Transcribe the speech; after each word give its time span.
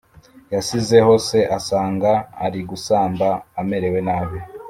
yasizeho 0.53 1.13
se 1.27 1.39
asanga 1.57 2.11
arigusamba 2.45 3.27
amerewe 3.61 3.99
nabi, 4.07 4.39